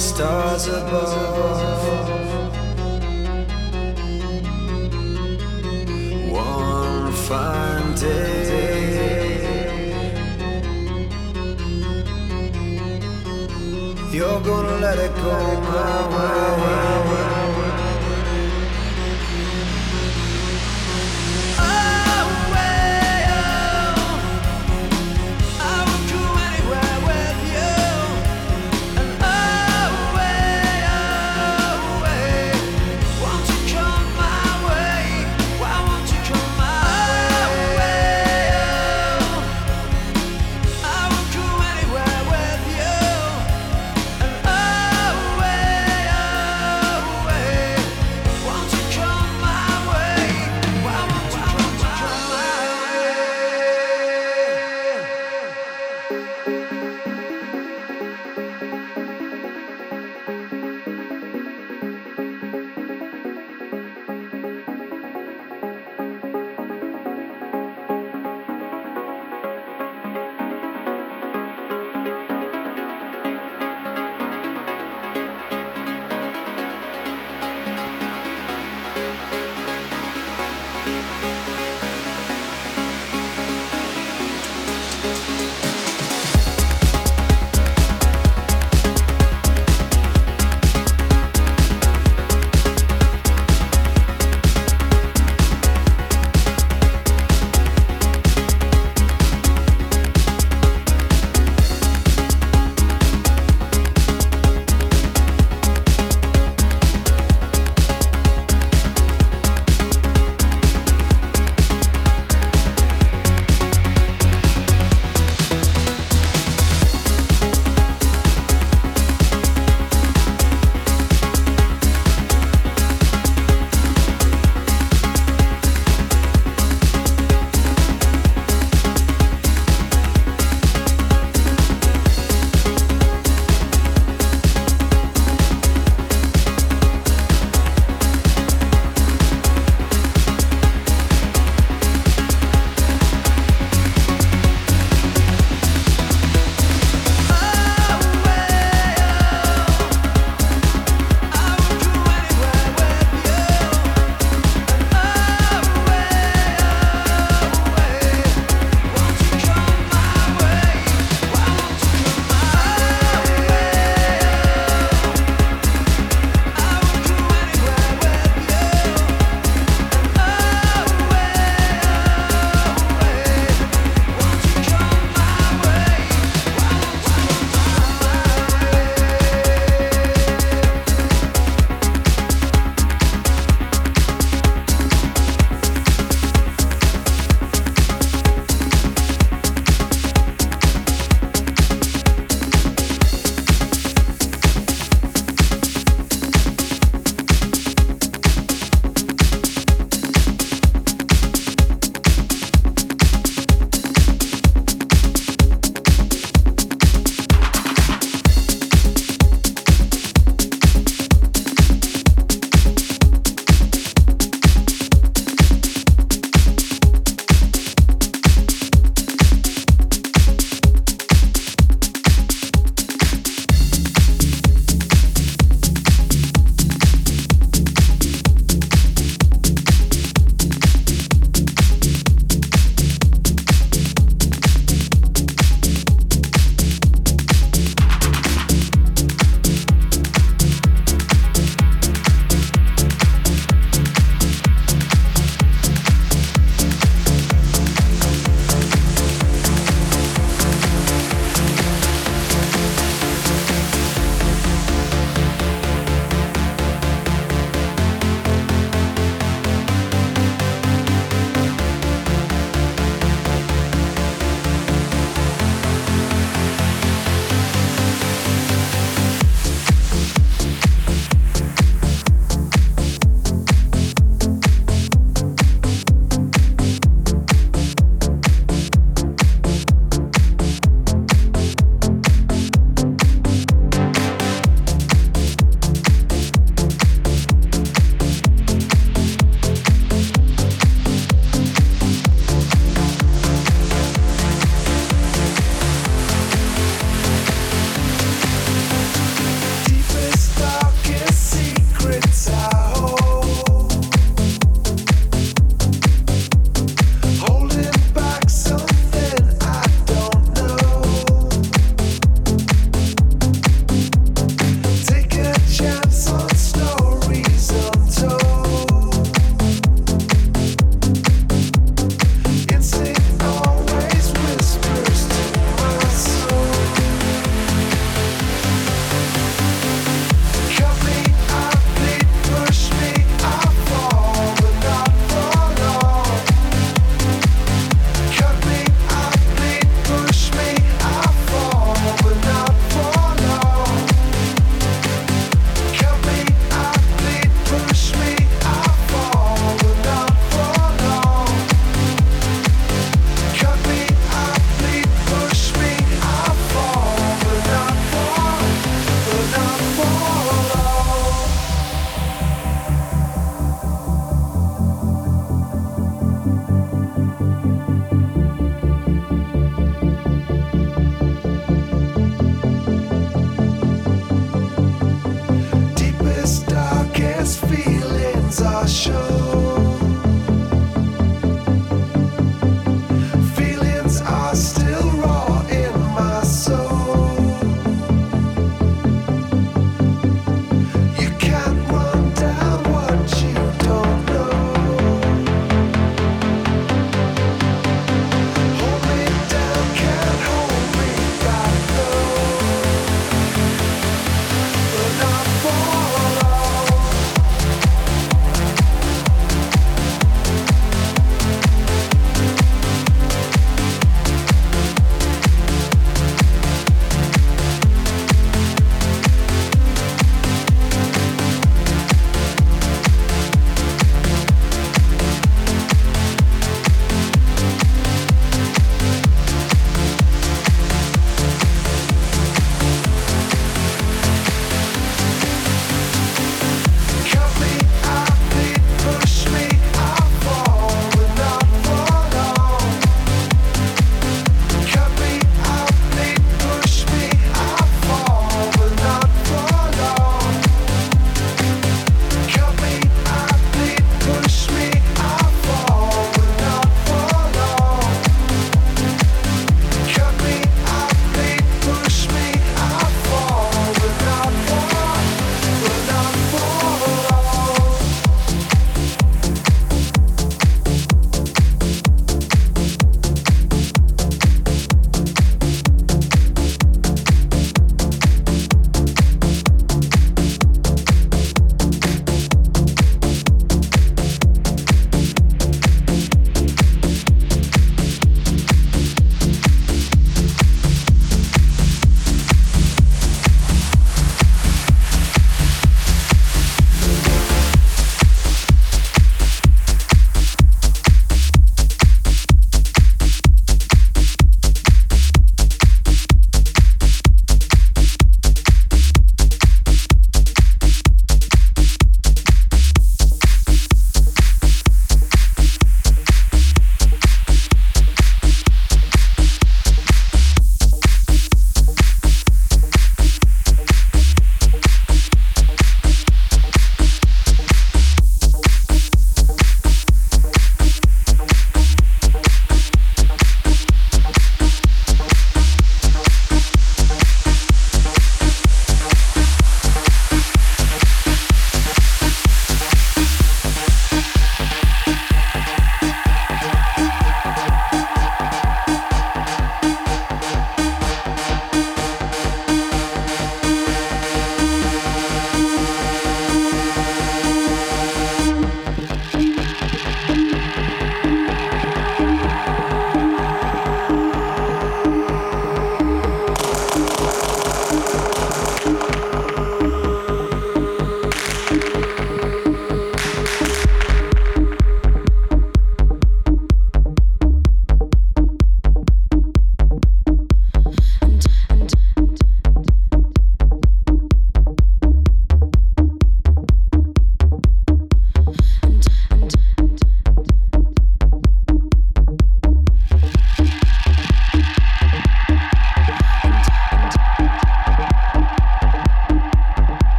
stars 0.00 0.66
above? 0.66 1.29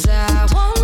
Cause 0.00 0.08
I 0.08 0.46
want 0.54 0.79